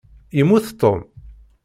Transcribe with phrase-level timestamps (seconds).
[0.37, 0.99] Yemmut Tom?